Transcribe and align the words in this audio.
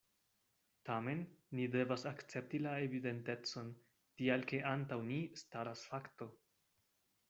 Tamen 0.89 1.21
ni 1.59 1.67
devas 1.75 2.05
akcepti 2.13 2.63
la 2.67 2.73
evidentecon, 2.87 3.71
tial 4.19 4.51
ke 4.53 4.65
antaŭ 4.75 5.03
ni 5.15 5.23
staras 5.45 5.89
fakto. 5.93 6.35